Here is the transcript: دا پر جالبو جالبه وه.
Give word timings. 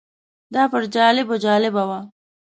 دا 0.53 0.63
پر 0.71 0.83
جالبو 0.95 1.35
جالبه 1.45 1.83
وه. 1.89 1.99